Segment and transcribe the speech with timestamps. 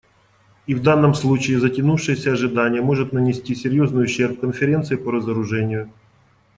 [0.65, 5.93] И в данном случае затянувшееся ожидание может нанести серьезный ущерб Конференции по разоружению.